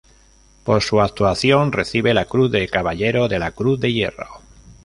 [0.63, 4.41] Por su actuación recibe la Cruz de Caballero de la Cruz de Hierro.